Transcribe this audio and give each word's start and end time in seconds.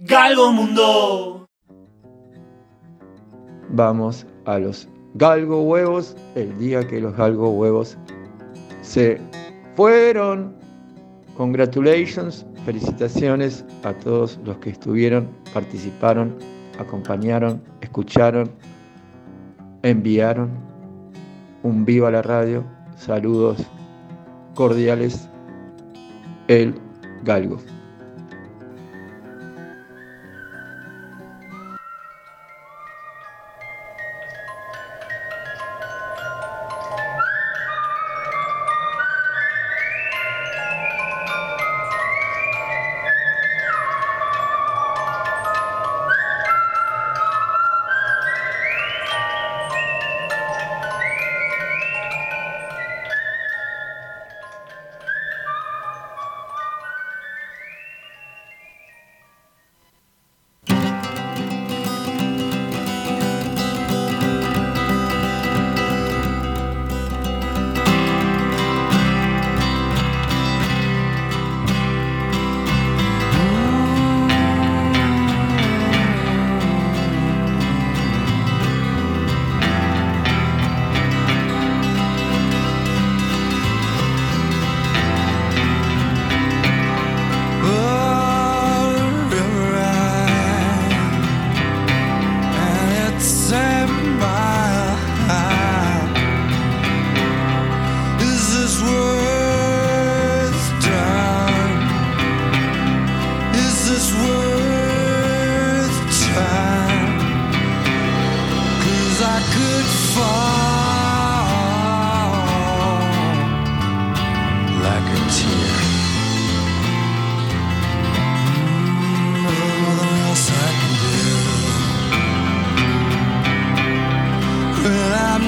Galgo 0.00 0.52
Mundo. 0.52 1.48
Vamos 3.70 4.24
a 4.44 4.60
los 4.60 4.88
galgo 5.14 5.62
huevos 5.62 6.14
el 6.36 6.56
día 6.56 6.86
que 6.86 7.00
los 7.00 7.16
galgo 7.16 7.50
huevos 7.50 7.98
se 8.82 9.20
fueron. 9.74 10.54
Congratulations, 11.36 12.46
felicitaciones 12.64 13.64
a 13.82 13.92
todos 13.92 14.38
los 14.44 14.58
que 14.58 14.70
estuvieron, 14.70 15.28
participaron, 15.52 16.38
acompañaron, 16.78 17.60
escucharon, 17.80 18.48
enviaron 19.82 20.50
un 21.64 21.84
viva 21.84 22.06
a 22.06 22.12
la 22.12 22.22
radio. 22.22 22.62
Saludos 22.94 23.66
cordiales. 24.54 25.28
El 26.46 26.80
galgo. 27.24 27.58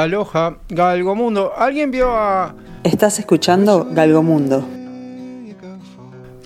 Aloha, 0.00 0.56
Galgomundo. 0.70 1.52
¿Alguien 1.54 1.90
vio 1.90 2.10
a.? 2.10 2.54
Estás 2.82 3.18
escuchando 3.18 3.86
Galgomundo. 3.90 4.66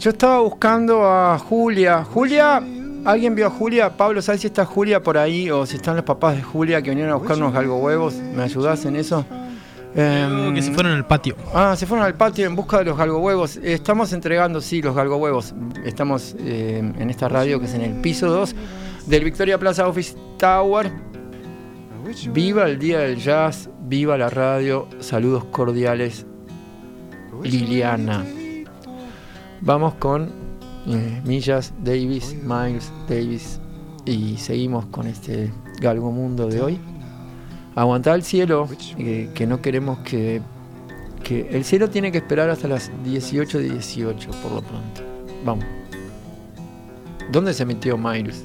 Yo 0.01 0.11
estaba 0.11 0.41
buscando 0.41 1.05
a 1.05 1.39
Julia. 1.39 2.03
Julia, 2.03 2.61
¿alguien 3.05 3.37
vio 3.37 3.47
a 3.47 3.51
Julia? 3.51 3.97
Pablo, 3.97 4.21
¿sabes 4.23 4.41
si 4.41 4.49
está 4.49 4.65
Julia 4.65 5.05
por 5.05 5.17
ahí 5.17 5.53
o 5.53 5.67
si 5.67 5.77
están 5.77 5.95
los 5.95 6.05
papás 6.05 6.35
de 6.35 6.43
Julia 6.43 6.83
que 6.83 6.91
vinieron 6.91 7.13
a 7.13 7.17
buscar 7.17 7.37
unos 7.37 7.53
galgo 7.53 7.77
huevos? 7.77 8.15
¿Me 8.15 8.43
ayudas 8.43 8.85
en 8.87 8.97
eso? 8.97 9.25
Em, 9.95 10.53
que 10.53 10.61
se 10.61 10.73
fueron 10.73 10.93
al 10.93 11.07
patio. 11.07 11.37
Ah, 11.55 11.77
se 11.77 11.87
fueron 11.87 12.05
al 12.05 12.15
patio 12.15 12.47
en 12.47 12.57
busca 12.57 12.79
de 12.79 12.87
los 12.87 12.99
galgohuevos. 12.99 13.59
Estamos 13.59 14.13
entregando, 14.13 14.61
sí, 14.61 14.83
los 14.83 14.97
galgohuevos. 14.97 15.55
Estamos 15.85 16.35
eh, 16.41 16.79
en 16.99 17.09
esta 17.09 17.29
radio 17.29 17.61
que 17.61 17.67
es 17.67 17.75
en 17.75 17.83
el 17.83 18.01
piso 18.01 18.29
2 18.29 18.53
del 19.07 19.23
Victoria 19.23 19.59
Plaza 19.59 19.87
Office 19.87 20.17
Tower. 20.39 21.14
Viva 22.33 22.69
el 22.69 22.79
Día 22.79 22.99
del 22.99 23.17
Jazz, 23.17 23.71
viva 23.81 24.19
la 24.19 24.29
radio. 24.29 24.89
Saludos 25.01 25.45
cordiales, 25.45 26.27
Liliana. 27.43 28.27
Vamos 29.63 29.95
con 29.95 30.31
eh, 30.87 31.23
Millas 31.25 31.73
Davis, 31.83 32.37
Miles 32.43 32.93
Davis. 33.09 33.59
Y 34.05 34.37
seguimos 34.37 34.85
con 34.87 35.07
este 35.07 35.51
galgo 35.81 36.13
mundo 36.13 36.47
de 36.47 36.61
hoy. 36.61 36.79
Aguantar 37.75 38.17
el 38.17 38.23
cielo, 38.23 38.69
eh, 38.99 39.31
que 39.35 39.47
no 39.47 39.63
queremos 39.63 40.01
que, 40.01 40.43
que. 41.23 41.49
El 41.51 41.65
cielo 41.65 41.89
tiene 41.89 42.13
que 42.13 42.19
esperar 42.19 42.51
hasta 42.51 42.69
las 42.69 42.91
18 43.03 43.59
de 43.59 43.71
18, 43.71 44.31
por 44.43 44.53
lo 44.53 44.63
pronto. 44.63 45.01
Vamos. 45.43 45.65
¿Dónde 47.33 47.55
se 47.55 47.65
metió 47.65 47.97
Miles? 47.97 48.43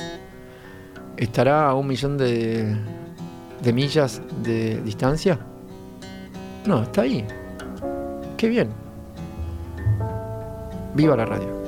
¿Estará 1.18 1.68
a 1.68 1.76
un 1.76 1.88
millón 1.88 2.18
de, 2.18 2.78
de 3.62 3.74
millas 3.74 4.22
de 4.44 4.82
distancia? 4.82 5.40
No, 6.66 6.84
está 6.84 7.02
ahí. 7.02 7.26
Qué 8.38 8.48
bien. 8.48 8.70
Viva 10.96 11.16
la 11.16 11.26
radio. 11.26 11.59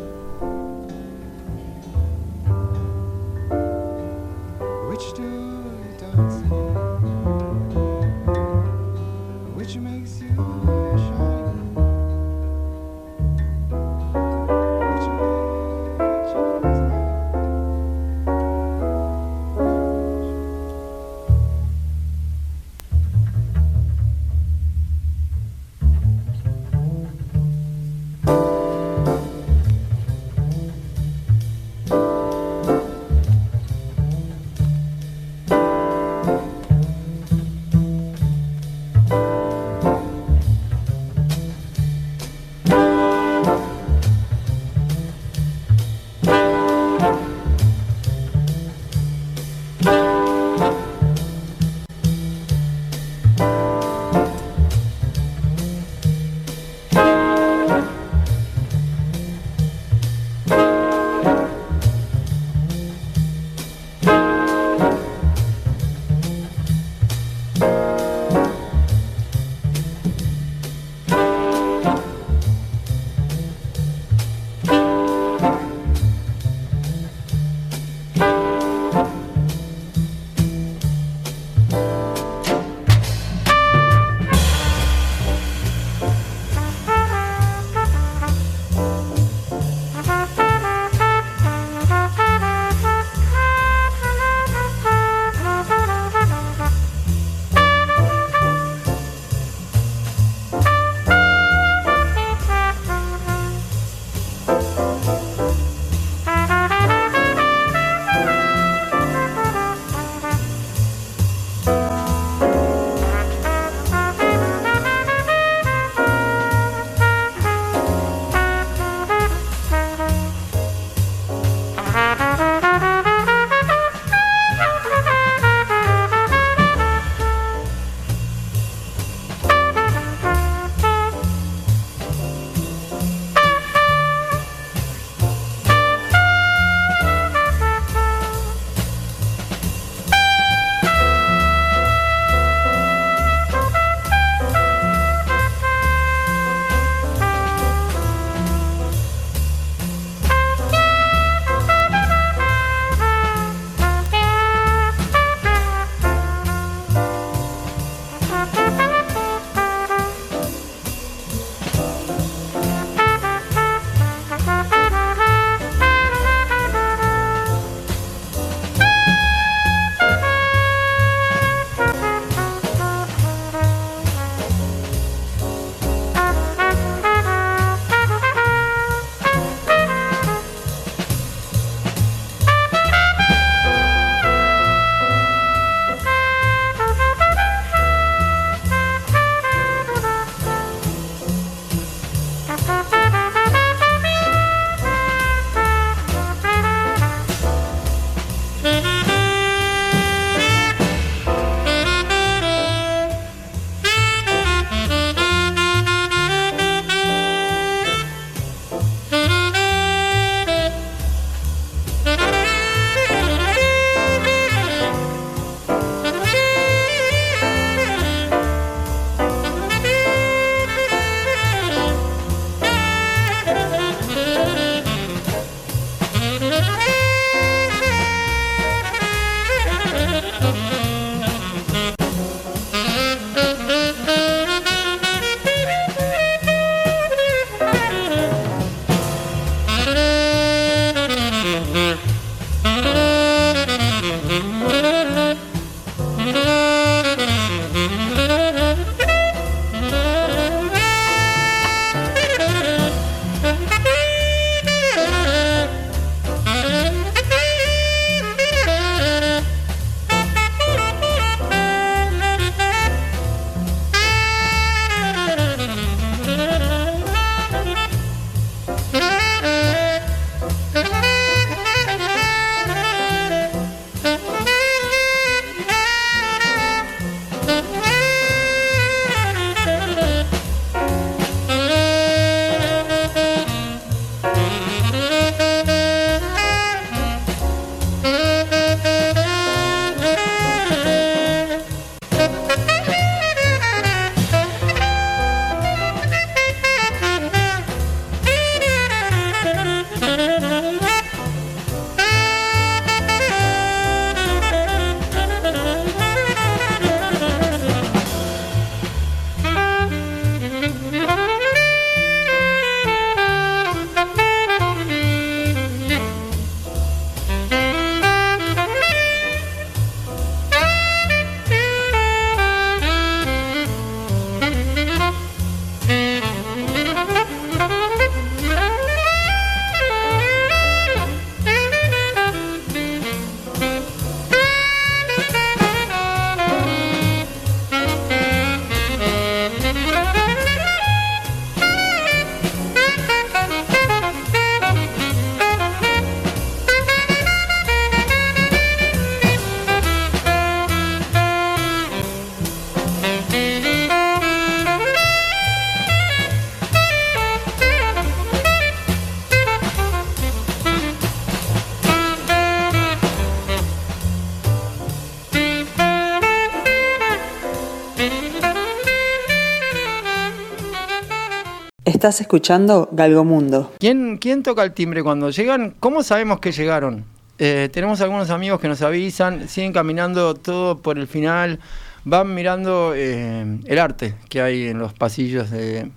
Estás 372.02 372.20
escuchando 372.20 372.90
Galgomundo. 372.92 373.74
¿Quién, 373.78 374.18
¿Quién 374.18 374.42
toca 374.42 374.64
el 374.64 374.74
timbre 374.74 375.04
cuando 375.04 375.30
llegan? 375.30 375.76
¿Cómo 375.80 376.02
sabemos 376.02 376.40
que 376.40 376.52
llegaron? 376.52 377.06
Eh, 377.38 377.70
tenemos 377.72 378.02
algunos 378.02 378.32
amigos 378.32 378.60
que 378.60 378.68
nos 378.68 378.82
avisan, 378.82 379.48
siguen 379.48 379.72
caminando 379.72 380.34
todo 380.34 380.80
por 380.80 380.98
el 380.98 381.06
final, 381.06 381.60
van 382.04 382.34
mirando 382.34 382.94
eh, 382.96 383.60
el 383.66 383.78
arte 383.78 384.16
que 384.30 384.42
hay 384.42 384.70
en 384.70 384.80
los 384.80 384.94
pasillos 384.94 385.52
de, 385.52 385.92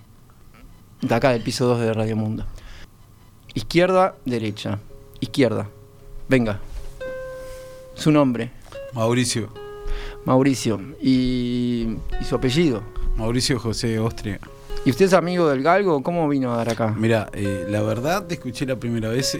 de 1.01 1.15
acá 1.15 1.31
del 1.31 1.41
piso 1.41 1.65
2 1.65 1.79
de 1.79 1.93
Radio 1.93 2.15
Mundo. 2.15 2.45
Izquierda, 3.55 4.13
derecha. 4.25 4.77
Izquierda. 5.21 5.67
Venga. 6.29 6.59
Su 7.95 8.11
nombre, 8.11 8.51
Mauricio. 8.93 9.49
Mauricio. 10.23 10.79
Y, 11.01 11.97
y 12.21 12.25
su 12.25 12.35
apellido. 12.35 12.83
Mauricio 13.17 13.57
José 13.57 13.97
Ostria. 13.97 14.39
¿Y 14.85 14.91
usted 14.91 15.05
es 15.05 15.13
amigo 15.13 15.49
del 15.49 15.63
Galgo? 15.63 16.03
¿Cómo 16.03 16.29
vino 16.29 16.53
a 16.53 16.57
dar 16.57 16.69
acá? 16.69 16.93
Mira, 16.95 17.27
eh, 17.33 17.65
la 17.67 17.81
verdad 17.81 18.27
te 18.27 18.35
escuché 18.35 18.67
la 18.67 18.75
primera 18.75 19.09
vez 19.09 19.33
eh, 19.33 19.39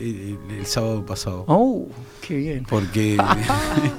el, 0.49 0.55
el 0.57 0.65
sábado 0.65 1.05
pasado. 1.05 1.45
Oh, 1.47 1.87
qué 2.27 2.35
bien. 2.37 2.65
Porque. 2.67 3.15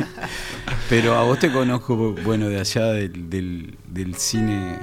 Pero 0.91 1.15
a 1.15 1.23
vos 1.23 1.39
te 1.39 1.53
conozco, 1.53 2.15
bueno, 2.25 2.49
de 2.49 2.59
allá 2.61 2.87
del, 2.87 3.31
del, 3.31 3.77
del 3.89 4.15
cine 4.17 4.77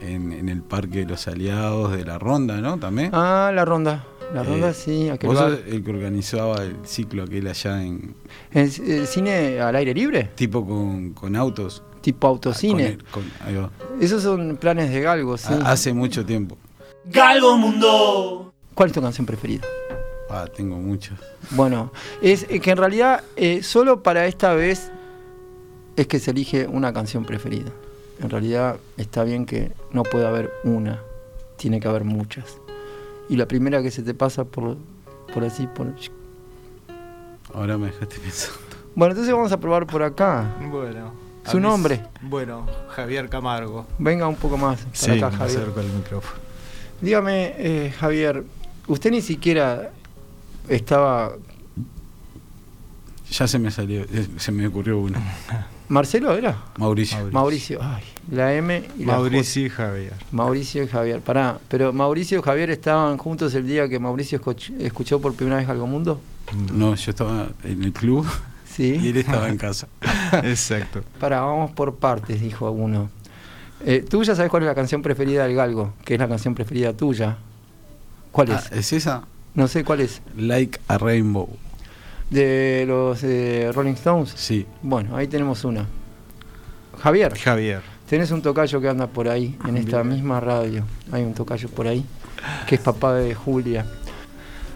en, 0.00 0.32
en 0.32 0.48
el 0.48 0.62
Parque 0.62 1.00
de 1.00 1.06
los 1.06 1.28
Aliados, 1.28 1.92
de 1.96 2.04
la 2.04 2.18
Ronda, 2.18 2.60
¿no? 2.62 2.78
También. 2.78 3.10
Ah, 3.12 3.50
la 3.54 3.64
ronda. 3.64 4.04
La 4.34 4.42
ronda, 4.42 4.70
Eh, 4.70 4.74
sí. 4.74 5.08
Aquel 5.08 5.28
Vos 5.30 5.38
sos 5.38 5.58
el 5.68 5.84
que 5.84 5.90
organizaba 5.90 6.62
el 6.62 6.76
ciclo 6.84 7.22
aquel 7.24 7.46
allá 7.46 7.82
en. 7.82 8.14
¿El, 8.52 8.70
el 8.86 9.06
cine 9.06 9.60
al 9.60 9.76
aire 9.76 9.94
libre? 9.94 10.30
Tipo 10.34 10.66
con, 10.66 11.10
con 11.12 11.36
autos. 11.36 11.82
Tipo 12.06 12.28
autocine. 12.28 12.72
Con 13.10 13.24
el- 13.24 13.30
con- 13.32 13.46
ahí 13.48 13.56
va. 13.56 13.68
Esos 14.00 14.22
son 14.22 14.56
planes 14.58 14.90
de 14.92 15.00
Galgo, 15.00 15.36
sí. 15.36 15.52
Ha- 15.52 15.72
Hace 15.72 15.92
mucho 15.92 16.24
tiempo. 16.24 16.56
Galgo 17.06 17.56
Mundo. 17.58 18.54
¿Cuál 18.74 18.90
es 18.90 18.92
tu 18.94 19.02
canción 19.02 19.26
preferida? 19.26 19.66
Ah, 20.30 20.44
tengo 20.54 20.76
muchas. 20.76 21.18
Bueno, 21.50 21.90
es 22.22 22.44
que 22.44 22.70
en 22.70 22.76
realidad 22.76 23.24
eh, 23.34 23.64
solo 23.64 24.04
para 24.04 24.26
esta 24.26 24.54
vez 24.54 24.92
es 25.96 26.06
que 26.06 26.20
se 26.20 26.30
elige 26.30 26.68
una 26.68 26.92
canción 26.92 27.24
preferida. 27.24 27.72
En 28.22 28.30
realidad 28.30 28.76
está 28.96 29.24
bien 29.24 29.44
que 29.44 29.72
no 29.90 30.04
puede 30.04 30.28
haber 30.28 30.52
una, 30.62 31.00
tiene 31.56 31.80
que 31.80 31.88
haber 31.88 32.04
muchas. 32.04 32.58
Y 33.28 33.34
la 33.34 33.48
primera 33.48 33.82
que 33.82 33.90
se 33.90 34.04
te 34.04 34.14
pasa 34.14 34.44
por, 34.44 34.76
por 35.34 35.42
así, 35.42 35.66
por... 35.66 35.92
Ahora 37.52 37.76
me 37.76 37.86
dejaste 37.86 38.20
pensando. 38.20 38.58
Bueno, 38.94 39.10
entonces 39.12 39.34
vamos 39.34 39.50
a 39.50 39.58
probar 39.58 39.88
por 39.88 40.04
acá. 40.04 40.54
Bueno. 40.70 41.25
¿Su 41.50 41.60
nombre? 41.60 42.02
Bueno, 42.22 42.66
Javier 42.90 43.28
Camargo. 43.28 43.86
Venga 43.98 44.26
un 44.28 44.36
poco 44.36 44.56
más 44.56 44.80
para 45.00 45.14
acá, 45.14 45.30
me 45.30 45.36
Javier. 45.36 45.58
acerco 45.60 45.80
al 45.80 45.86
micrófono. 45.86 46.40
Dígame, 47.00 47.54
eh, 47.58 47.94
Javier, 47.98 48.44
usted 48.86 49.10
ni 49.10 49.20
siquiera 49.20 49.90
estaba... 50.68 51.32
Ya 53.30 53.46
se 53.48 53.58
me 53.58 53.70
salió, 53.70 54.02
eh, 54.02 54.28
se 54.38 54.52
me 54.52 54.66
ocurrió 54.66 54.98
una. 54.98 55.20
¿Marcelo 55.88 56.32
era? 56.34 56.56
Mauricio. 56.78 57.28
Mauricio. 57.30 57.78
Ay, 57.82 58.02
la 58.30 58.52
M 58.54 58.84
y 58.98 59.04
la 59.04 59.14
J. 59.16 59.20
Mauricio 59.30 59.66
y 59.66 59.68
Javier. 59.68 60.12
Mauricio 60.32 60.82
y 60.82 60.88
Javier. 60.88 61.20
Pará, 61.20 61.58
pero 61.68 61.92
Mauricio 61.92 62.38
y 62.38 62.42
Javier 62.42 62.70
estaban 62.70 63.18
juntos 63.18 63.54
el 63.54 63.66
día 63.66 63.88
que 63.88 63.98
Mauricio 64.00 64.40
escuch- 64.40 64.72
escuchó 64.80 65.20
por 65.20 65.34
primera 65.34 65.58
vez 65.58 65.68
Algo 65.68 65.86
Mundo. 65.86 66.20
No, 66.72 66.94
yo 66.94 67.10
estaba 67.10 67.48
en 67.64 67.82
el 67.84 67.92
club 67.92 68.26
y 68.78 69.08
él 69.10 69.16
estaba 69.16 69.48
en 69.48 69.56
casa. 69.58 69.88
Exacto. 70.42 71.02
Pará, 71.20 71.40
vamos 71.40 71.70
por 71.72 71.96
partes, 71.96 72.40
dijo 72.40 72.70
uno. 72.70 73.10
Eh, 73.84 74.04
tú 74.08 74.22
ya 74.24 74.34
sabes 74.34 74.50
cuál 74.50 74.62
es 74.62 74.66
la 74.68 74.74
canción 74.74 75.02
preferida 75.02 75.46
del 75.46 75.54
Galgo, 75.54 75.92
que 76.04 76.14
es 76.14 76.20
la 76.20 76.28
canción 76.28 76.54
preferida 76.54 76.92
tuya. 76.94 77.36
¿Cuál 78.32 78.52
Ah, 78.52 78.62
es? 78.70 78.72
¿Es 78.72 78.92
esa? 78.92 79.22
No 79.54 79.68
sé 79.68 79.84
cuál 79.84 80.00
es. 80.00 80.20
Like 80.36 80.80
a 80.88 80.98
Rainbow. 80.98 81.48
De 82.30 82.84
los 82.86 83.22
eh, 83.22 83.70
Rolling 83.74 83.92
Stones. 83.94 84.32
Sí. 84.34 84.66
Bueno, 84.82 85.16
ahí 85.16 85.26
tenemos 85.28 85.64
una. 85.64 85.86
Javier, 87.00 87.36
Javier. 87.38 87.82
tenés 88.08 88.30
un 88.30 88.42
tocayo 88.42 88.80
que 88.80 88.88
anda 88.88 89.06
por 89.06 89.28
ahí, 89.28 89.56
en 89.68 89.76
esta 89.76 90.02
misma 90.02 90.40
radio. 90.40 90.84
Hay 91.12 91.22
un 91.22 91.34
tocayo 91.34 91.68
por 91.68 91.86
ahí, 91.86 92.04
que 92.66 92.74
es 92.76 92.80
papá 92.80 93.14
de 93.14 93.34
Julia. 93.34 93.86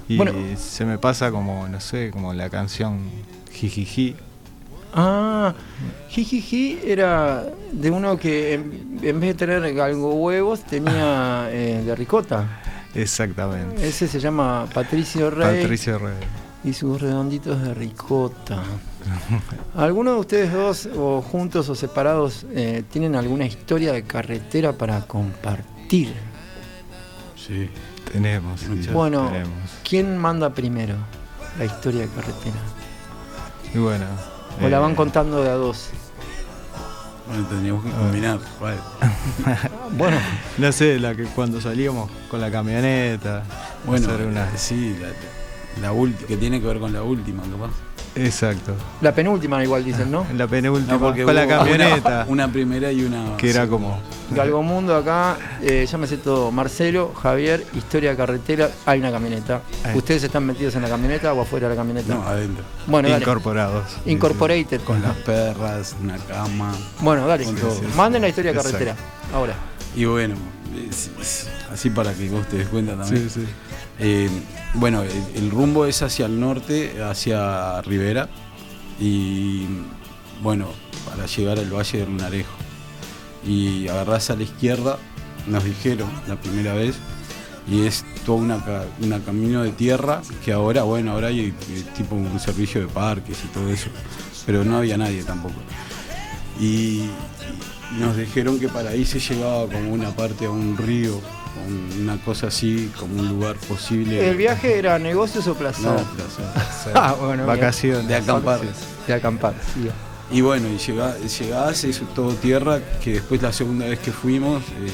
Y 0.07 0.16
Bueno. 0.16 0.33
se 0.57 0.85
me 0.85 0.99
pasa 0.99 1.30
como, 1.30 1.66
no 1.69 1.80
sé, 1.80 2.11
como 2.11 2.35
la 2.35 2.50
canción 2.50 2.99
Jijiji. 3.52 4.16
Ah, 4.92 5.54
Jijiji 6.09 6.78
era 6.85 7.45
de 7.73 7.90
uno 7.90 8.16
que 8.16 8.54
en, 8.54 8.99
en 9.02 9.21
vez 9.21 9.37
de 9.37 9.47
tener 9.47 9.75
galgo 9.75 10.14
huevos 10.14 10.64
tenía 10.64 11.49
eh, 11.50 11.83
de 11.85 11.95
ricota. 11.95 12.61
Exactamente. 12.95 13.87
Ese 13.87 14.09
se 14.09 14.19
llama 14.19 14.66
Patricio 14.75 15.30
Rey 15.30 15.62
Patricio 15.62 15.99
Rey. 15.99 16.14
y 16.64 16.73
sus 16.73 17.00
redonditos 17.00 17.62
de 17.62 17.73
ricota. 17.75 18.62
¿Alguno 19.76 20.14
de 20.14 20.19
ustedes 20.19 20.52
dos, 20.52 20.88
o 20.97 21.23
juntos 21.23 21.69
o 21.69 21.75
separados, 21.76 22.45
eh, 22.52 22.83
tienen 22.90 23.14
alguna 23.14 23.47
historia 23.47 23.92
de 23.92 24.02
carretera 24.02 24.73
para 24.73 25.07
compartir? 25.07 26.12
Sí. 27.37 27.71
Tenemos. 28.12 28.66
Muchas. 28.66 28.92
Bueno, 28.92 29.28
Tenemos. 29.28 29.71
¿quién 29.88 30.19
manda 30.19 30.50
primero 30.52 30.97
la 31.59 31.64
historia 31.64 32.00
de 32.02 32.09
carretera? 32.09 32.57
Y 33.74 33.78
bueno. 33.78 34.04
¿O 34.62 34.68
la 34.68 34.76
eh, 34.76 34.80
van 34.80 34.94
contando 34.94 35.42
de 35.42 35.50
a 35.50 35.54
dos? 35.54 35.90
Bueno, 37.28 37.46
tendríamos 37.48 37.84
que 37.84 37.90
combinar. 37.92 38.38
Vale. 38.60 38.76
Bueno, 39.92 40.16
No 40.58 40.70
sé, 40.72 40.98
la 41.00 41.14
que 41.16 41.24
cuando 41.24 41.60
salíamos 41.60 42.08
con 42.30 42.40
la 42.40 42.50
camioneta. 42.50 43.42
Bueno, 43.84 44.08
hacer 44.08 44.26
una- 44.26 44.56
sí, 44.56 44.96
la, 45.00 45.88
la 45.88 45.92
ulti- 45.92 46.26
que 46.26 46.36
tiene 46.36 46.60
que 46.60 46.66
ver 46.66 46.78
con 46.78 46.92
la 46.92 47.02
última, 47.02 47.42
capaz. 47.42 47.70
Exacto. 48.17 48.75
la 49.00 49.14
penúltima 49.14 49.62
igual 49.62 49.85
dicen, 49.85 50.11
¿no? 50.11 50.26
La 50.37 50.47
penúltima. 50.47 50.95
No, 50.95 50.99
porque 51.00 51.25
con 51.25 51.35
la 51.35 51.47
camioneta. 51.47 52.25
Una, 52.29 52.45
una 52.47 52.52
primera 52.52 52.90
y 52.93 53.05
una. 53.05 53.37
que 53.37 53.50
era 53.50 53.67
como. 53.69 54.00
Galgo 54.31 54.62
Mundo 54.62 54.95
acá, 54.97 55.37
eh, 55.62 55.87
sé 55.88 56.17
todo. 56.19 56.50
Marcelo, 56.52 57.12
Javier, 57.21 57.64
historia 57.75 58.11
de 58.11 58.17
carretera, 58.17 58.71
hay 58.87 59.00
una 59.00 59.11
camioneta. 59.11 59.62
Ahí. 59.85 59.97
¿Ustedes 59.97 60.23
están 60.25 60.45
metidos 60.47 60.75
en 60.76 60.83
la 60.83 60.88
camioneta 60.88 61.33
o 61.33 61.40
afuera 61.40 61.69
de 61.69 61.75
la 61.75 61.81
camioneta? 61.81 62.14
No, 62.14 62.23
adentro. 62.23 62.64
bueno, 62.87 63.09
dale. 63.09 63.23
Incorporados. 63.23 63.85
Incorporated. 64.07 64.81
Con 64.83 65.02
las 65.02 65.17
perras, 65.17 65.97
una 66.00 66.17
cama. 66.19 66.73
Bueno, 67.00 67.26
dale. 67.26 67.45
Con 67.45 67.57
todo. 67.57 67.81
Manden 67.97 68.23
la 68.23 68.29
historia 68.29 68.52
de 68.52 68.59
Exacto. 68.59 68.79
carretera. 68.79 68.97
Ahora. 69.35 69.55
Y 69.97 70.05
bueno, 70.05 70.37
es- 70.88 71.11
es- 71.21 71.49
así 71.73 71.90
para 71.90 72.12
que 72.14 72.29
vos 72.29 72.47
te 72.49 72.59
des 72.59 72.69
cuenta 72.69 72.97
también. 72.97 73.29
Sí, 73.29 73.40
sí. 73.40 73.47
Eh, 74.00 74.28
bueno, 74.75 75.02
el, 75.02 75.50
rumbo 75.50 75.85
es 75.87 76.02
hacia 76.02 76.26
el 76.26 76.40
norte, 76.40 77.02
hacia 77.02 77.80
Rivera. 77.83 78.28
Y 78.99 79.66
bueno, 80.42 80.66
para 81.09 81.26
llegar 81.26 81.59
al 81.59 81.73
Valle 81.73 81.99
de 81.99 82.07
Lunarejo. 82.07 82.52
Y 83.47 83.88
agarrás 83.88 84.30
a 84.30 84.37
la 84.37 84.42
izquierda, 84.42 84.99
nos 85.47 85.64
dijeron 85.64 86.11
la 86.28 86.37
primera 86.40 86.75
vez. 86.75 86.97
Y 87.71 87.87
es 87.87 88.04
todo 88.26 88.38
ca- 88.64 88.85
una 89.00 89.21
camino 89.21 89.62
de 89.62 89.71
tierra 89.73 90.23
que 90.45 90.52
ahora, 90.52 90.83
bueno, 90.83 91.12
ahora 91.12 91.28
hay 91.28 91.49
eh, 91.49 91.54
tipo 91.97 92.14
un 92.16 92.40
servicio 92.40 92.80
de 92.80 92.87
parques 92.88 93.38
y 93.45 93.49
todo 93.49 93.69
eso. 93.69 93.90
Pero 94.47 94.64
no 94.64 94.78
había 94.78 94.97
nadie 94.97 95.23
tampoco. 95.23 95.54
Y, 96.59 97.04
nos 97.99 98.16
dijeron 98.16 98.61
que 98.61 98.69
para 98.69 98.90
ahí 98.90 99.04
se 99.04 99.19
llegaba 99.19 99.66
como 99.66 99.92
una 99.92 100.11
parte 100.14 100.47
a 100.47 100.50
un 100.50 100.76
río, 100.76 101.16
un- 101.16 101.39
una 102.00 102.16
cosa 102.25 102.47
así, 102.49 102.90
como 102.99 103.21
un 103.21 103.28
lugar 103.28 103.57
posible. 103.57 104.28
¿El 104.30 104.37
viaje 104.37 104.78
era 104.78 104.99
negocios 104.99 105.47
o 105.47 105.54
plaza? 105.54 105.83
No, 105.83 105.97
plaza. 105.97 106.90
Ah, 106.95 107.14
bueno. 107.21 107.47
Vacaciones. 107.47 108.09
De 108.09 108.14
acampar. 108.16 108.61
De 109.07 109.14
acampar, 109.14 109.54
sí. 109.75 109.88
Y 110.33 110.40
bueno, 110.42 110.69
y 110.69 110.78
llega- 110.78 111.16
llegás, 111.19 111.85
es 111.85 112.00
todo 112.14 112.33
tierra, 112.35 112.80
que 113.02 113.14
después 113.14 113.42
la 113.42 113.52
segunda 113.52 113.87
vez 113.87 113.99
que 113.99 114.12
fuimos, 114.12 114.62
eh, 114.62 114.90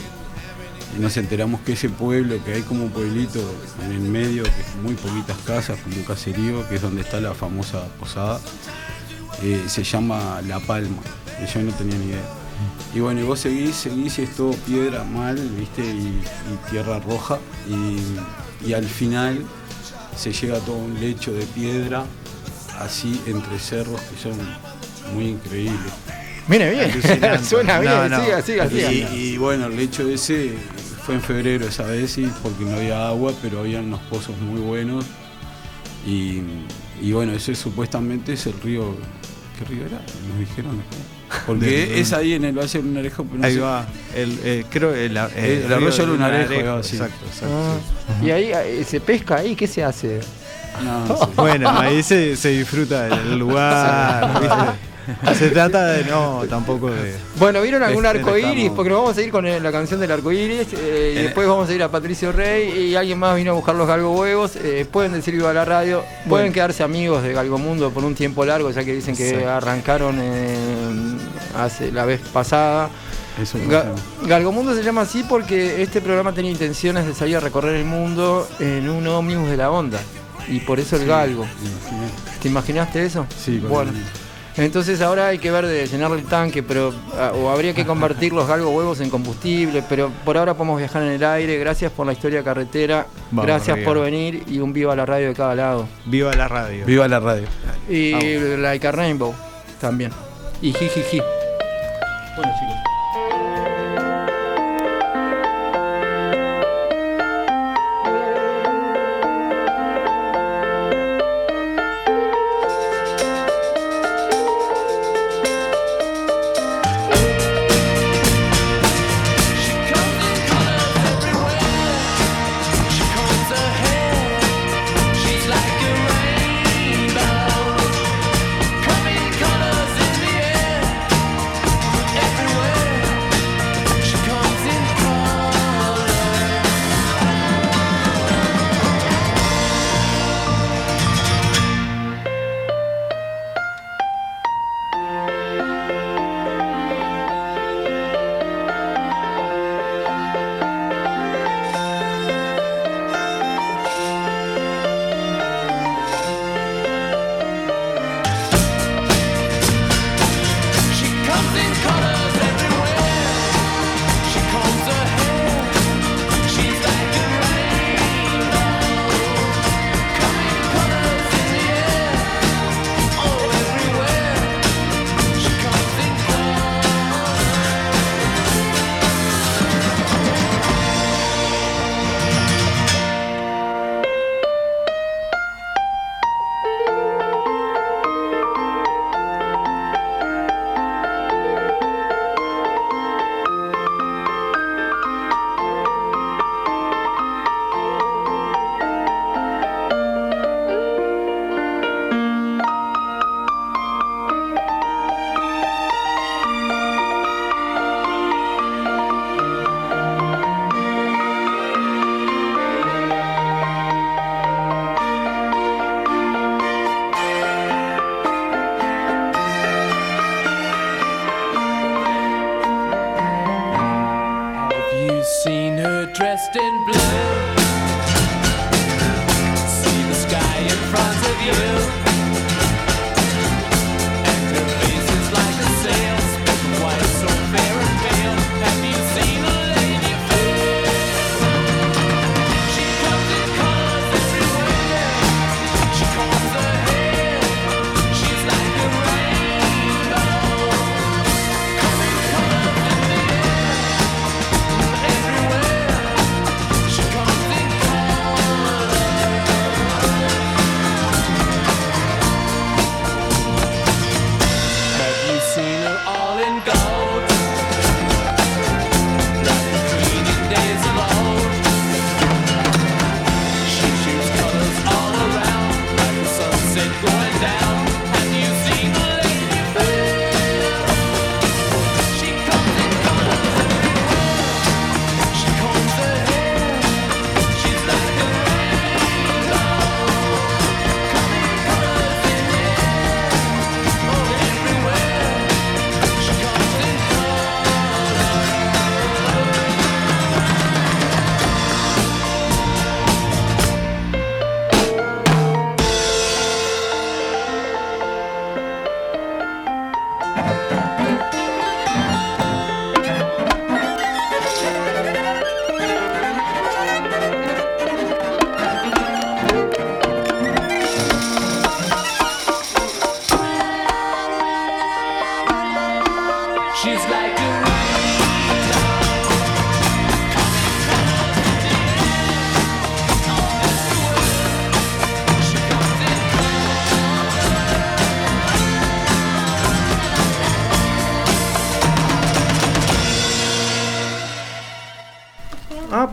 y 0.96 1.00
nos 1.00 1.16
enteramos 1.18 1.60
que 1.60 1.74
ese 1.74 1.90
pueblo, 1.90 2.42
que 2.44 2.54
hay 2.54 2.62
como 2.62 2.84
un 2.84 2.90
pueblito 2.90 3.38
en 3.84 3.92
el 3.92 4.00
medio, 4.00 4.44
que 4.44 4.48
es 4.48 4.74
muy 4.82 4.94
poquitas 4.94 5.36
casas, 5.46 5.78
como 5.84 5.94
un 5.96 6.04
caserío, 6.04 6.66
que 6.68 6.76
es 6.76 6.82
donde 6.82 7.02
está 7.02 7.20
la 7.20 7.34
famosa 7.34 7.84
posada, 8.00 8.40
eh, 9.42 9.62
se 9.68 9.84
llama 9.84 10.40
La 10.48 10.58
Palma, 10.60 11.02
que 11.38 11.46
yo 11.46 11.60
no 11.66 11.72
tenía 11.72 11.98
ni 11.98 12.06
idea. 12.06 12.24
Y 12.94 13.00
bueno, 13.00 13.20
y 13.20 13.24
vos 13.24 13.40
seguís, 13.40 13.74
seguís 13.76 14.18
y 14.18 14.22
es 14.22 14.34
todo 14.36 14.52
piedra 14.52 15.04
mal, 15.04 15.36
viste, 15.58 15.82
y, 15.84 16.22
y 16.22 16.70
tierra 16.70 16.98
roja, 17.00 17.38
y, 17.68 18.66
y 18.68 18.72
al 18.72 18.86
final 18.86 19.44
se 20.16 20.32
llega 20.32 20.56
a 20.56 20.60
todo 20.60 20.76
un 20.76 20.98
lecho 21.00 21.32
de 21.32 21.44
piedra, 21.46 22.04
así 22.80 23.20
entre 23.26 23.58
cerros 23.58 24.00
que 24.00 24.16
son 24.22 24.38
muy 25.14 25.28
increíbles. 25.28 25.92
Mire 26.48 26.70
bien, 26.70 27.42
suena 27.44 27.80
bien, 27.80 27.92
No, 27.92 28.08
no. 28.08 28.24
siga, 28.24 28.40
siga, 28.42 28.68
siga. 28.68 28.92
Y, 28.92 29.02
y 29.14 29.36
bueno, 29.36 29.66
el 29.66 29.76
lecho 29.76 30.08
ese 30.08 30.54
fue 31.04 31.16
en 31.16 31.20
febrero 31.20 31.66
esa 31.66 31.84
vez, 31.84 32.16
y 32.18 32.26
porque 32.42 32.64
no 32.64 32.76
había 32.76 33.08
agua, 33.08 33.32
pero 33.42 33.60
había 33.60 33.80
unos 33.80 34.00
pozos 34.02 34.36
muy 34.38 34.60
buenos. 34.60 35.04
Y, 36.06 36.40
y 37.02 37.12
bueno, 37.12 37.32
ese 37.32 37.54
supuestamente 37.54 38.34
es 38.34 38.46
el 38.46 38.54
río 38.62 38.94
¿Qué 39.58 39.64
río 39.64 39.86
era? 39.86 40.00
Nos 40.28 40.38
dijeron. 40.38 40.80
Porque 41.46 41.66
De- 41.66 42.00
es 42.00 42.12
ahí 42.12 42.34
en 42.34 42.44
el 42.44 42.56
Valle 42.58 42.78
del 42.78 42.86
Lunarejo. 42.88 43.24
pero 43.24 43.38
no 43.40 43.46
Ahí 43.46 43.54
sé- 43.54 43.60
va. 43.60 43.86
El, 44.14 44.38
eh, 44.44 44.64
creo 44.70 44.94
el, 44.94 45.16
el, 45.16 45.42
El 45.64 45.72
arroyo 45.72 46.06
Lunarejo, 46.06 46.52
ahí 46.52 46.62
va, 46.62 46.82
sí. 46.82 46.96
Exacto, 46.96 47.24
exacto. 47.26 47.54
Ah, 47.56 47.76
sí. 48.20 48.26
y 48.26 48.30
ahí 48.30 48.52
eh, 48.52 48.84
se 48.88 49.00
pesca 49.00 49.36
ahí, 49.36 49.54
¿qué 49.56 49.66
se 49.66 49.82
hace? 49.84 50.20
No, 50.84 51.04
no 51.08 51.16
sé. 51.16 51.24
Bueno, 51.36 51.70
ahí 51.70 52.02
se, 52.02 52.36
se 52.36 52.50
disfruta 52.50 53.04
del 53.08 53.38
lugar, 53.38 54.40
¿viste? 54.40 54.85
Se 55.38 55.50
trata 55.50 55.86
de 55.86 56.04
no, 56.04 56.42
tampoco 56.48 56.90
de. 56.90 57.14
Bueno, 57.38 57.62
¿vieron 57.62 57.82
algún 57.82 58.04
Este, 58.06 58.18
arco 58.18 58.36
iris? 58.36 58.48
estamos- 58.50 58.76
Porque 58.76 58.90
nos 58.90 58.98
vamos 59.02 59.16
a 59.18 59.22
ir 59.22 59.30
con 59.30 59.46
eh, 59.46 59.60
la 59.60 59.70
canción 59.72 60.00
del 60.00 60.10
arco 60.10 60.32
iris 60.32 60.66
eh, 60.72 61.14
y 61.18 61.22
después 61.22 61.46
vamos 61.46 61.68
a 61.68 61.74
ir 61.74 61.82
a 61.82 61.88
Patricio 61.90 62.32
Rey 62.32 62.68
y 62.90 62.96
alguien 62.96 63.18
más 63.18 63.36
vino 63.36 63.52
a 63.52 63.54
buscar 63.54 63.74
los 63.74 63.86
Galgo 63.86 64.12
Huevos. 64.18 64.56
Eh, 64.56 64.86
pueden 64.90 65.12
decir 65.12 65.34
viva 65.34 65.52
la 65.52 65.64
radio, 65.64 66.02
pueden 66.28 66.52
quedarse 66.52 66.82
amigos 66.82 67.22
de 67.22 67.32
Galgo 67.32 67.58
Mundo 67.58 67.90
por 67.90 68.04
un 68.04 68.14
tiempo 68.14 68.44
largo, 68.44 68.70
ya 68.70 68.84
que 68.84 68.94
dicen 68.94 69.16
que 69.16 69.30
Sí. 69.38 69.44
arrancaron 69.44 70.16
eh, 70.20 70.56
hace 71.56 71.92
la 71.92 72.04
vez 72.04 72.20
pasada. 72.32 72.88
Ga-. 73.68 73.92
Galgomundo 74.26 74.74
se 74.74 74.82
llama 74.82 75.02
así 75.02 75.22
porque 75.28 75.82
este 75.82 76.00
programa 76.00 76.32
tenía 76.32 76.50
intenciones 76.50 77.04
de 77.06 77.14
salir 77.14 77.36
a 77.36 77.40
recorrer 77.40 77.76
el 77.76 77.84
mundo 77.84 78.48
en 78.60 78.88
un 78.88 79.06
ómnibus 79.06 79.50
de 79.50 79.58
la 79.58 79.70
onda. 79.70 80.00
Y 80.48 80.60
por 80.60 80.80
eso 80.80 80.96
el 80.96 81.06
galgo. 81.06 81.44
¿Te 82.40 82.48
imaginaste 82.48 83.04
eso? 83.04 83.26
Sí, 83.44 83.58
bueno. 83.58 83.90
el- 83.90 84.25
Entonces 84.58 85.02
ahora 85.02 85.28
hay 85.28 85.38
que 85.38 85.50
ver 85.50 85.66
de 85.66 85.86
llenarle 85.86 86.18
el 86.18 86.24
tanque, 86.24 86.62
pero 86.62 86.94
ah, 87.18 87.32
o 87.34 87.50
habría 87.50 87.74
que 87.74 87.84
convertir 87.84 88.32
los 88.32 88.48
galgo 88.48 88.70
huevos 88.70 89.00
en 89.00 89.10
combustible, 89.10 89.82
pero 89.86 90.10
por 90.24 90.38
ahora 90.38 90.54
podemos 90.54 90.78
viajar 90.78 91.02
en 91.02 91.10
el 91.10 91.24
aire. 91.24 91.58
Gracias 91.58 91.92
por 91.92 92.06
la 92.06 92.12
historia 92.14 92.42
carretera, 92.42 93.06
Vamos 93.30 93.46
gracias 93.46 93.74
arriba. 93.74 93.92
por 93.92 94.02
venir 94.02 94.44
y 94.46 94.58
un 94.60 94.72
viva 94.72 94.96
la 94.96 95.04
radio 95.04 95.28
de 95.28 95.34
cada 95.34 95.54
lado. 95.54 95.86
Viva 96.06 96.32
la 96.32 96.48
radio. 96.48 96.86
Viva 96.86 97.06
la 97.06 97.20
radio. 97.20 97.46
Y 97.88 98.12
Vamos. 98.12 98.58
Like 98.60 98.86
a 98.86 98.92
Rainbow 98.92 99.34
también. 99.80 100.10
Y 100.62 100.72
jijiji. 100.72 101.20
Bueno 102.36 102.52
chicos. 102.58 102.75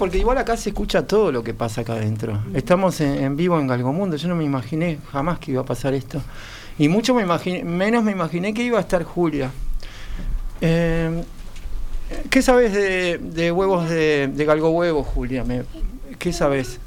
Porque 0.04 0.18
igual 0.18 0.38
acá 0.38 0.58
se 0.58 0.72
escucha 0.72 1.08
todo 1.08 1.32
lo 1.32 1.46
que 1.46 1.54
pasa 1.54 1.80
acá 1.80 1.94
adentro. 1.94 2.44
Estamos 2.54 3.00
en, 3.00 3.24
en 3.24 3.38
vivo 3.38 3.58
en 3.58 3.68
Galgomundo. 3.68 4.18
Yo 4.18 4.28
no 4.28 4.36
me 4.36 4.44
imaginé 4.44 5.00
jamás 5.13 5.39
que 5.39 5.52
iba 5.52 5.62
a 5.62 5.66
pasar 5.66 5.94
esto. 5.94 6.22
Y 6.78 6.89
mucho 6.89 7.13
me 7.16 7.22
imaginé, 7.22 7.63
menos 7.63 8.04
me 8.04 8.12
imaginé 8.12 8.54
que 8.54 8.63
iba 8.63 8.78
a 8.80 8.82
estar 8.82 9.04
Julia. 9.06 9.50
Eh, 10.60 11.24
¿Qué 12.30 12.42
sabes 12.42 12.74
de, 12.74 13.18
de 13.18 13.50
huevos 13.54 13.89
de, 13.89 14.28
de 14.28 14.44
galgo 14.46 14.72
huevo, 14.72 15.04
Julia? 15.06 15.46
Me- 15.46 15.63
¿Qué 16.20 16.34
sabes? 16.34 16.80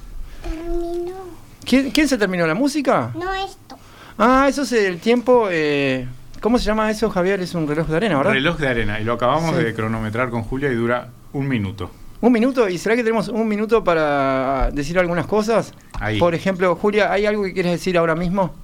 Terminó. 0.43 1.17
¿Quién, 1.65 1.91
quién 1.93 2.09
se 2.09 2.19
terminó 2.19 2.47
la 2.47 2.55
música? 2.55 3.13
No 3.15 3.33
esto. 3.33 3.79
Ah, 4.19 4.45
eso 4.47 4.61
es 4.61 4.73
el 4.73 4.99
tiempo. 5.01 5.49
eh, 5.51 6.07
¿Cómo 6.43 6.59
se 6.59 6.67
llama 6.67 6.91
eso, 6.91 7.09
Javier? 7.09 7.41
Es 7.41 7.55
un 7.55 7.67
reloj 7.67 7.87
de 7.89 7.97
arena, 7.97 8.19
¿verdad? 8.19 8.33
Reloj 8.35 8.59
de 8.59 8.69
arena. 8.69 9.01
Y 9.01 9.05
lo 9.05 9.15
acabamos 9.15 9.57
Sí. 9.57 9.63
de 9.65 9.73
cronometrar 9.75 10.29
con 10.29 10.43
Julia 10.43 10.71
y 10.71 10.75
dura 10.75 11.09
un 11.33 11.49
minuto. 11.49 11.91
Un 12.21 12.33
minuto. 12.33 12.69
¿Y 12.69 12.79
será 12.79 12.97
que 12.97 13.03
tenemos 13.03 13.29
un 13.29 13.47
minuto 13.47 13.85
para 13.85 14.71
decir 14.73 14.99
algunas 14.99 15.27
cosas? 15.27 15.73
Ahí. 16.01 16.19
Por 16.19 16.35
ejemplo, 16.35 16.75
Julia, 16.77 17.13
¿hay 17.13 17.27
algo 17.27 17.43
que 17.45 17.53
quieres 17.53 17.73
decir 17.73 17.97
ahora 17.99 18.15
mismo? 18.15 18.55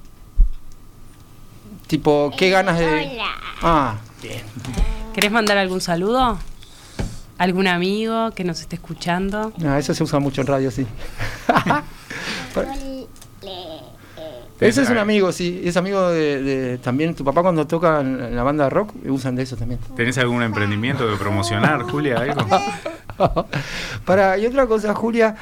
Tipo, 1.86 2.32
¿qué 2.36 2.50
ganas 2.50 2.78
de...? 2.78 2.86
Hola. 3.14 3.24
Ah, 3.62 3.94
bien. 4.22 4.40
¿Querés 5.12 5.30
mandar 5.30 5.58
algún 5.58 5.80
saludo? 5.80 6.38
¿Algún 7.38 7.66
amigo 7.66 8.30
que 8.32 8.44
nos 8.44 8.60
esté 8.60 8.76
escuchando? 8.76 9.52
Ah, 9.66 9.78
eso 9.78 9.92
se 9.94 10.02
usa 10.02 10.18
mucho 10.18 10.40
en 10.40 10.46
radio, 10.46 10.70
sí. 10.70 10.86
Ole. 12.56 13.06
Ese 14.60 14.82
es 14.82 14.90
un 14.90 14.98
amigo, 14.98 15.32
sí. 15.32 15.60
Es 15.64 15.76
amigo 15.76 16.08
de, 16.10 16.40
de- 16.42 16.78
también 16.78 17.16
tu 17.16 17.24
papá 17.24 17.42
cuando 17.42 17.66
toca 17.66 18.00
en 18.00 18.20
en 18.22 18.36
la 18.36 18.44
banda 18.44 18.64
de 18.64 18.70
rock, 18.70 18.92
usan 19.06 19.34
de 19.34 19.42
eso 19.42 19.56
también. 19.56 19.80
¿Tenés 19.96 20.16
algún 20.18 20.40
emprendimiento 20.42 21.08
que 21.10 21.16
promocionar, 21.16 21.82
Julia? 21.82 22.18
¿Algo? 22.18 22.46
Para, 24.04 24.38
y 24.38 24.46
otra 24.46 24.66
cosa, 24.66 24.94
Julia, 24.94 25.36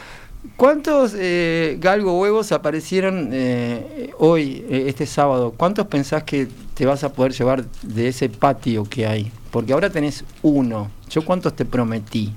¿cuántos 0.57 1.15
eh, 1.17 1.77
galgo 1.81 2.19
huevos 2.21 2.53
aparecieron 2.53 3.31
eh, 3.33 4.11
hoy, 4.19 4.65
eh, 4.69 4.85
este 4.89 5.07
sábado? 5.07 5.55
¿Cuántos 5.57 5.87
pensás 5.87 6.25
que 6.25 6.49
te 6.75 6.87
vas 6.87 7.05
a 7.05 7.13
poder 7.13 7.33
llevar 7.33 7.65
de 7.83 8.09
ese 8.09 8.29
patio 8.29 8.85
que 8.85 9.07
hay? 9.07 9.31
Porque 9.51 9.73
ahora 9.73 9.91
tenés 9.91 10.25
uno. 10.43 10.91
¿Yo 11.09 11.25
cuántos 11.25 11.55
te 11.57 11.65
prometí? 11.65 12.33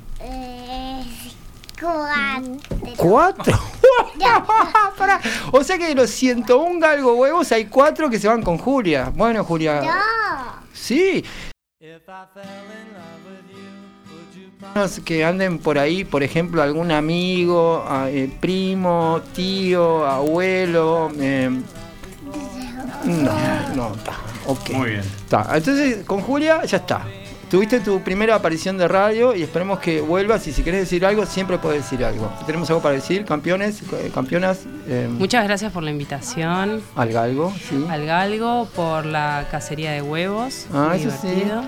Cuatro. 1.80 2.58
¿Cuatro? 2.98 3.60
Pará. 4.98 5.20
O 5.52 5.64
sea 5.64 5.78
que 5.78 5.88
de 5.88 5.96
los 5.96 6.10
101 6.10 6.80
galgo 6.80 7.16
huevos 7.16 7.52
hay 7.52 7.66
cuatro 7.66 8.10
que 8.10 8.20
se 8.20 8.28
van 8.28 8.42
con 8.42 8.58
Julia. 8.58 9.12
Bueno, 9.14 9.44
Julia. 9.44 9.82
No. 9.82 10.64
Sí. 10.74 11.24
Que 15.06 15.24
anden 15.24 15.60
por 15.60 15.78
ahí, 15.78 16.04
por 16.04 16.24
ejemplo, 16.24 16.62
algún 16.62 16.92
amigo, 16.92 17.86
eh, 18.08 18.30
primo, 18.40 19.22
tío, 19.34 20.06
abuelo. 20.06 21.12
eh, 21.20 21.50
no, 23.06 23.32
no, 23.76 23.96
está. 23.96 24.14
Ok. 24.46 24.70
Muy 24.72 24.90
bien. 24.92 25.02
Está. 25.02 25.48
Entonces, 25.56 26.06
con 26.06 26.22
Julia 26.22 26.64
ya 26.66 26.78
está. 26.78 27.06
Tuviste 27.50 27.82
tu 27.82 28.02
primera 28.02 28.34
aparición 28.34 28.80
de 28.80 28.88
radio 28.88 29.36
y 29.36 29.44
esperemos 29.44 29.78
que 29.80 30.02
vuelvas. 30.02 30.48
Y 30.48 30.54
si 30.54 30.64
quieres 30.64 30.82
decir 30.82 31.06
algo, 31.06 31.26
siempre 31.28 31.60
puedes 31.60 31.84
decir 31.84 32.04
algo. 32.04 32.32
¿Tenemos 32.48 32.68
algo 32.72 32.82
para 32.82 32.96
decir? 32.96 33.26
Campeones, 33.26 33.84
eh, 33.94 34.10
campeonas, 34.14 34.62
eh, 34.88 35.08
Muchas 35.12 35.44
gracias 35.44 35.72
por 35.72 35.84
la 35.84 35.92
invitación 35.92 36.82
al 36.96 37.12
galgo, 37.12 37.54
sí. 37.70 37.86
al 37.90 38.06
Galgo, 38.08 38.68
por 38.76 39.06
la 39.06 39.48
cacería 39.52 39.92
de 39.92 40.02
huevos. 40.02 40.66
Ah, 40.74 40.88
muy 40.94 41.02
eso 41.02 41.12
sí. 41.22 41.28
divertido. 41.28 41.64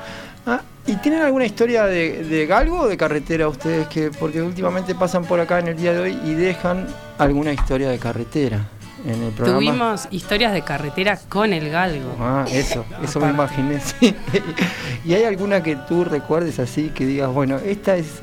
Ah, 0.47 0.61
¿Y 0.87 0.95
tienen 0.97 1.21
alguna 1.21 1.45
historia 1.45 1.85
de, 1.85 2.23
de 2.23 2.45
galgo 2.45 2.81
o 2.81 2.87
de 2.87 2.95
carretera 2.95 3.47
ustedes? 3.47 3.87
que 3.87 4.11
Porque 4.11 4.41
últimamente 4.41 4.93
pasan 4.93 5.25
por 5.25 5.39
acá 5.39 5.59
en 5.59 5.69
el 5.69 5.77
día 5.77 5.93
de 5.93 5.99
hoy 5.99 6.19
y 6.23 6.33
dejan 6.33 6.87
alguna 7.17 7.53
historia 7.53 7.89
de 7.89 7.97
carretera 7.97 8.67
en 9.05 9.23
el 9.23 9.31
programa. 9.31 9.59
Tuvimos 9.59 10.07
historias 10.11 10.53
de 10.53 10.61
carretera 10.61 11.19
con 11.29 11.53
el 11.53 11.69
Galgo. 11.69 12.15
Ah, 12.19 12.45
eso, 12.51 12.85
eso 13.03 13.19
me 13.19 13.29
imaginé. 13.29 13.79
sí. 13.79 14.15
¿Y 15.05 15.13
hay 15.13 15.23
alguna 15.23 15.63
que 15.63 15.75
tú 15.75 16.03
recuerdes 16.03 16.59
así 16.59 16.89
que 16.89 17.05
digas, 17.05 17.31
bueno, 17.31 17.57
esta 17.57 17.95
es 17.95 18.21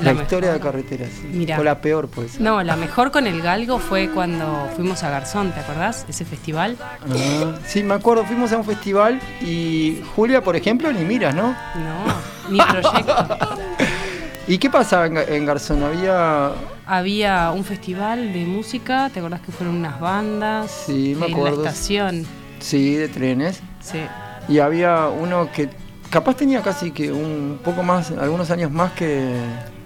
la, 0.00 0.12
La 0.14 0.22
historia 0.22 0.50
de 0.52 0.58
mejor. 0.58 0.72
carretera? 0.72 1.06
Sí. 1.06 1.26
Mirá. 1.32 1.60
O 1.60 1.62
la 1.64 1.80
peor, 1.80 2.08
pues. 2.08 2.40
No, 2.40 2.62
la 2.62 2.76
mejor 2.76 3.10
con 3.10 3.26
el 3.26 3.42
Galgo 3.42 3.78
fue 3.78 4.08
cuando 4.10 4.68
fuimos 4.74 5.02
a 5.02 5.10
Garzón, 5.10 5.52
¿te 5.52 5.60
acordás? 5.60 6.06
Ese 6.08 6.24
festival. 6.24 6.76
Ah, 6.80 7.54
sí, 7.66 7.82
me 7.82 7.94
acuerdo, 7.94 8.24
fuimos 8.24 8.52
a 8.52 8.58
un 8.58 8.64
festival 8.64 9.20
y 9.40 10.02
Julia, 10.16 10.42
por 10.42 10.56
ejemplo, 10.56 10.92
ni 10.92 11.04
miras, 11.04 11.34
¿no? 11.34 11.48
No, 11.50 12.50
ni 12.50 12.58
proyecto. 12.60 13.38
¿Y 14.48 14.58
qué 14.58 14.68
pasaba 14.70 15.06
en, 15.06 15.14
Ga- 15.14 15.28
en 15.28 15.46
Garzón? 15.46 15.82
Había 15.84 16.52
Había 16.84 17.50
un 17.52 17.64
festival 17.64 18.32
de 18.32 18.44
música, 18.44 19.08
¿te 19.12 19.20
acordás 19.20 19.40
que 19.40 19.52
fueron 19.52 19.76
unas 19.76 20.00
bandas? 20.00 20.70
Sí, 20.86 21.14
me 21.18 21.26
en 21.26 21.32
acuerdo. 21.34 21.62
la 21.62 21.68
estación. 21.70 22.26
Sí, 22.58 22.94
de 22.96 23.08
trenes. 23.08 23.60
Sí. 23.80 24.00
Y 24.48 24.58
había 24.58 25.06
uno 25.08 25.48
que 25.52 25.70
capaz 26.10 26.34
tenía 26.36 26.60
casi 26.60 26.90
que 26.90 27.12
un 27.12 27.60
poco 27.64 27.82
más, 27.84 28.10
algunos 28.10 28.50
años 28.50 28.70
más 28.72 28.92
que, 28.92 29.32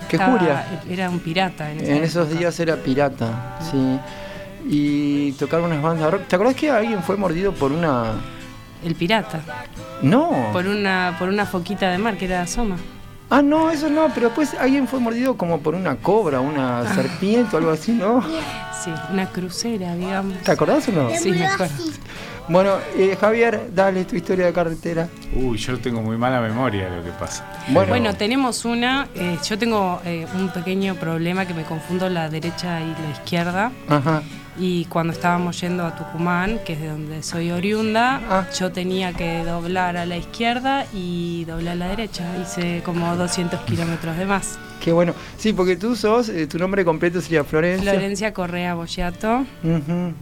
que 0.09 0.17
Estaba- 0.17 0.39
Julia. 0.39 0.81
Era 0.89 1.11
un 1.11 1.19
pirata 1.21 1.71
en, 1.71 1.81
En 1.81 2.03
esos 2.05 2.27
época. 2.27 2.39
días 2.41 2.61
era 2.61 2.77
pirata, 2.77 3.59
sí. 3.71 3.99
Y 4.69 5.33
tocaron 5.33 5.67
unas 5.67 5.83
bandas 5.83 6.05
de 6.05 6.11
rock. 6.11 6.27
¿Te 6.29 6.37
acordás 6.37 6.55
que 6.57 6.71
alguien 6.71 7.03
fue 7.03 7.17
mordido 7.17 7.53
por 7.53 7.73
una... 7.73 8.13
El 8.85 8.95
pirata. 8.95 9.41
No. 10.03 10.51
Por 10.53 10.67
una, 10.67 11.17
por 11.19 11.29
una 11.29 11.47
foquita 11.47 11.91
de 11.91 11.99
mar 11.99 12.17
que 12.17 12.25
era 12.27 12.47
Soma. 12.47 12.77
Ah, 13.31 13.43
no, 13.43 13.71
eso 13.71 13.89
no, 13.89 14.09
pero 14.15 14.27
después 14.29 14.55
alguien 14.55 14.87
fue 14.87 15.01
mordido 15.01 15.37
como 15.37 15.59
por 15.61 15.75
una 15.75 15.97
cobra, 15.97 16.41
una 16.41 16.81
Ah. 16.81 16.95
serpiente 16.95 17.57
o 17.57 17.59
algo 17.59 17.71
así, 17.73 17.93
¿no? 17.93 18.23
Sí, 18.85 18.91
una 19.13 19.27
crucera, 19.27 19.95
digamos. 19.97 20.39
¿Te 20.43 20.53
acordás 20.53 20.87
o 20.89 20.93
no? 20.93 21.11
Sí, 21.11 21.31
me 21.33 21.47
acuerdo. 21.47 21.75
Bueno, 22.49 22.77
eh, 22.97 23.17
Javier, 23.21 23.71
dale 23.75 24.05
tu 24.05 24.15
historia 24.15 24.47
de 24.47 24.53
carretera. 24.53 25.09
Uy, 25.35 25.57
yo 25.59 25.79
tengo 25.81 26.01
muy 26.01 26.17
mala 26.17 26.41
memoria 26.41 26.89
de 26.89 26.97
lo 26.99 27.03
que 27.05 27.11
pasa. 27.11 27.45
Bueno, 27.69 27.89
Bueno, 27.89 28.15
tenemos 28.15 28.65
una. 28.65 29.09
eh, 29.17 29.37
yo 29.49 29.59
tengo 29.59 30.01
eh, 30.05 30.27
un 30.35 30.49
pequeño 30.51 30.95
problema 30.95 31.45
que 31.47 31.55
me 31.55 31.65
confundo 31.65 32.09
la 32.09 32.29
derecha 32.29 32.81
y 32.81 32.85
la 33.03 33.11
izquierda. 33.13 33.73
Ajá. 33.89 34.23
Y 34.59 34.85
cuando 34.87 35.13
estábamos 35.13 35.61
yendo 35.61 35.85
a 35.85 35.97
Tucumán, 35.97 36.61
que 36.65 36.75
es 36.75 36.81
de 36.81 36.89
donde 36.89 37.23
soy 37.25 37.51
oriunda, 37.51 38.21
Ah. 38.31 38.47
yo 38.59 38.71
tenía 38.71 39.13
que 39.13 39.43
doblar 39.45 39.97
a 39.97 40.07
la 40.07 40.17
izquierda 40.17 40.87
y 40.95 41.45
doblar 41.47 41.73
a 41.73 41.77
la 41.77 41.89
derecha. 41.89 42.25
Hice 42.41 42.81
como 42.85 43.17
200 43.17 43.61
kilómetros 43.63 44.17
de 44.17 44.25
más. 44.25 44.57
Qué 44.81 44.93
bueno. 44.93 45.15
Sí, 45.37 45.53
porque 45.53 45.77
tú 45.77 45.97
sos, 45.97 46.29
eh, 46.29 46.47
tu 46.47 46.59
nombre 46.59 46.85
completo 46.85 47.21
sería 47.21 47.43
Florencia. 47.43 47.91
Florencia 47.91 48.33
Correa 48.33 48.75
Boyato. 48.75 49.45
Ujú. 49.65 50.15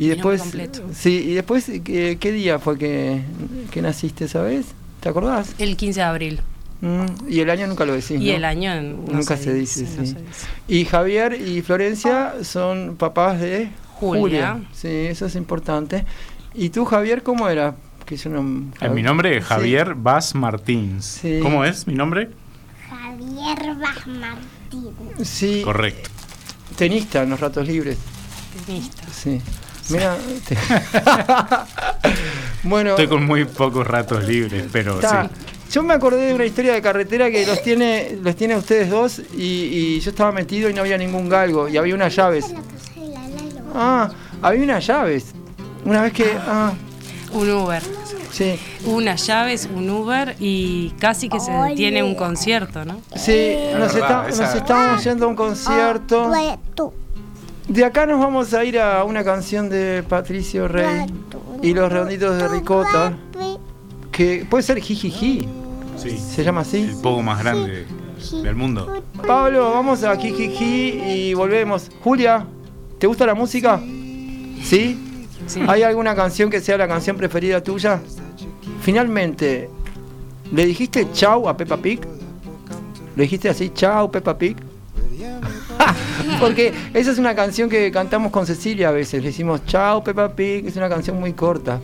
Y 0.00 0.08
después, 0.08 0.40
completo. 0.40 0.82
sí, 0.94 1.10
y 1.28 1.34
después, 1.34 1.70
¿qué, 1.84 2.16
qué 2.18 2.32
día 2.32 2.58
fue 2.58 2.78
que, 2.78 3.22
que 3.70 3.82
naciste, 3.82 4.26
sabes? 4.28 4.66
¿Te 5.00 5.08
acordás? 5.08 5.54
El 5.58 5.76
15 5.76 6.00
de 6.00 6.04
abril. 6.06 6.40
Mm, 6.80 7.28
y 7.28 7.40
el 7.40 7.50
año 7.50 7.66
nunca 7.66 7.84
lo 7.84 7.92
decís, 7.92 8.12
Y 8.20 8.30
¿no? 8.30 8.36
el 8.36 8.44
año 8.44 8.74
no 8.80 9.12
Nunca 9.12 9.36
se 9.36 9.52
dice, 9.52 9.82
no 9.82 9.88
sí. 9.88 9.94
se 9.96 10.02
dice. 10.22 10.46
Y 10.66 10.84
Javier 10.86 11.34
y 11.40 11.60
Florencia 11.62 12.34
son 12.42 12.96
papás 12.96 13.38
de 13.40 13.68
Julia. 13.96 14.62
Sí, 14.72 14.88
eso 14.88 15.26
es 15.26 15.34
importante. 15.36 16.06
¿Y 16.54 16.70
tú, 16.70 16.84
Javier, 16.86 17.22
cómo 17.22 17.48
era? 17.50 17.74
Que 18.06 18.16
no... 18.28 18.70
Eh, 18.80 18.88
mi 18.88 19.02
nombre 19.02 19.36
es 19.36 19.44
Sí. 19.44 19.48
Javier 19.50 19.94
Vaz 19.94 20.34
Martins. 20.34 21.04
Sí. 21.04 21.38
¿Cómo 21.42 21.64
es 21.64 21.86
mi 21.86 21.94
nombre? 21.94 22.30
Javier 22.88 23.74
Bach 23.76 24.06
Martín. 24.06 24.92
Sí, 25.24 25.62
Correcto. 25.64 26.08
tenista 26.76 27.22
en 27.22 27.30
los 27.30 27.38
ratos 27.40 27.68
libres. 27.68 27.98
Tenista. 28.66 29.02
Sí. 29.12 29.40
Mira, 29.90 30.16
te- 30.48 30.56
bueno, 32.62 32.90
Estoy 32.90 33.08
con 33.08 33.24
muy 33.26 33.44
pocos 33.44 33.86
ratos 33.86 34.24
libres, 34.26 34.64
pero 34.72 35.00
sí. 35.00 35.06
Yo 35.72 35.84
me 35.84 35.94
acordé 35.94 36.26
de 36.26 36.34
una 36.34 36.44
historia 36.44 36.72
de 36.72 36.82
carretera 36.82 37.30
que 37.30 37.46
los 37.46 37.62
tiene, 37.62 38.18
los 38.22 38.34
tiene 38.34 38.56
ustedes 38.56 38.90
dos 38.90 39.20
y, 39.36 39.40
y 39.96 40.00
yo 40.00 40.10
estaba 40.10 40.32
metido 40.32 40.68
y 40.68 40.74
no 40.74 40.80
había 40.80 40.98
ningún 40.98 41.28
galgo 41.28 41.68
y 41.68 41.76
había 41.76 41.94
unas 41.94 42.14
llaves. 42.16 42.46
Ah, 43.72 44.10
había 44.42 44.64
unas 44.64 44.84
llaves. 44.84 45.26
Una 45.84 46.02
vez 46.02 46.12
que, 46.12 46.32
ah, 46.36 46.72
Un 47.32 47.50
Uber. 47.50 47.80
sí, 48.32 48.58
Unas 48.84 49.24
llaves, 49.26 49.68
un 49.72 49.88
Uber 49.88 50.34
y 50.40 50.90
casi 50.98 51.28
que 51.28 51.38
se 51.38 51.52
detiene 51.52 52.02
un 52.02 52.16
concierto, 52.16 52.84
¿no? 52.84 53.00
sí, 53.14 53.54
nos, 53.78 53.94
verdad, 53.94 54.28
está- 54.28 54.30
esa- 54.44 54.46
nos 54.46 54.54
estábamos 54.56 55.04
yendo 55.04 55.26
a 55.26 55.28
un 55.28 55.36
concierto. 55.36 56.32
De 57.70 57.84
acá 57.84 58.04
nos 58.04 58.18
vamos 58.18 58.52
a 58.52 58.64
ir 58.64 58.80
a 58.80 59.04
una 59.04 59.22
canción 59.22 59.68
de 59.70 60.02
Patricio 60.02 60.66
Rey 60.66 61.06
y 61.62 61.72
los 61.72 61.90
redonditos 61.90 62.36
de 62.36 62.48
Ricota, 62.48 63.16
que 64.10 64.44
puede 64.50 64.62
ser 64.64 64.80
Jijiji, 64.80 65.46
Sí. 65.96 66.18
se 66.18 66.42
llama 66.42 66.62
así. 66.62 66.82
El 66.82 66.96
poco 67.00 67.22
más 67.22 67.38
grande 67.38 67.86
del 68.42 68.56
mundo. 68.56 69.02
Pablo, 69.24 69.70
vamos 69.70 70.02
a 70.02 70.16
Jijiji 70.16 71.00
y 71.00 71.34
volvemos. 71.34 71.90
Julia, 72.02 72.44
¿te 72.98 73.06
gusta 73.06 73.24
la 73.24 73.34
música? 73.34 73.78
¿Sí? 73.78 74.98
Sí. 75.46 75.62
¿Hay 75.68 75.84
alguna 75.84 76.16
canción 76.16 76.50
que 76.50 76.60
sea 76.60 76.76
la 76.76 76.88
canción 76.88 77.16
preferida 77.16 77.62
tuya? 77.62 78.00
Finalmente, 78.82 79.70
¿le 80.52 80.66
dijiste 80.66 81.06
chau 81.12 81.48
a 81.48 81.56
Peppa 81.56 81.76
Pig? 81.76 82.00
¿Le 83.14 83.22
dijiste 83.22 83.48
así, 83.48 83.70
chau 83.72 84.10
Peppa 84.10 84.36
Pig? 84.36 84.56
Porque 86.40 86.72
esa 86.94 87.10
es 87.10 87.18
una 87.18 87.34
canción 87.34 87.68
que 87.68 87.90
cantamos 87.90 88.30
con 88.32 88.46
Cecilia 88.46 88.88
a 88.88 88.92
veces. 88.92 89.22
Le 89.22 89.28
decimos, 89.28 89.64
chao 89.66 90.02
Peppa 90.02 90.34
Pig, 90.34 90.66
es 90.66 90.76
una 90.76 90.88
canción 90.88 91.18
muy 91.18 91.32
corta. 91.32 91.80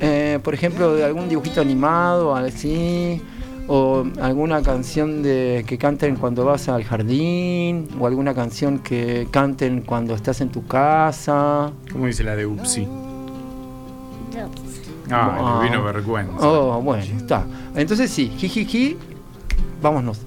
Eh, 0.00 0.38
por 0.42 0.54
ejemplo, 0.54 0.94
de 0.94 1.04
algún 1.04 1.28
dibujito 1.28 1.60
animado, 1.60 2.34
así 2.34 3.20
o 3.66 4.04
alguna 4.20 4.62
canción 4.62 5.22
de, 5.22 5.64
que 5.66 5.78
canten 5.78 6.16
cuando 6.16 6.44
vas 6.44 6.68
al 6.68 6.84
jardín, 6.84 7.88
o 7.98 8.06
alguna 8.06 8.34
canción 8.34 8.80
que 8.80 9.26
canten 9.30 9.80
cuando 9.80 10.14
estás 10.14 10.40
en 10.40 10.50
tu 10.50 10.66
casa. 10.66 11.72
¿Cómo 11.90 12.06
dice 12.06 12.24
la 12.24 12.36
de 12.36 12.46
Upsi? 12.46 12.86
Ah, 15.10 15.60
vino 15.62 15.78
ah. 15.78 15.92
vergüenza. 15.92 16.48
Oh, 16.48 16.80
bueno, 16.80 17.02
está. 17.02 17.46
Entonces 17.74 18.10
sí, 18.10 18.32
jijiji, 18.36 18.96
vámonos. 19.82 20.20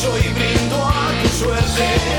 soy 0.00 0.22
brindo 0.32 0.76
a 0.76 1.12
tu 1.22 1.28
suerte. 1.28 2.09